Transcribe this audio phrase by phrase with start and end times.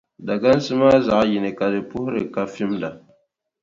[0.27, 2.89] Dagansi maa zaɣʼ yini ka di puhiri ka fimda.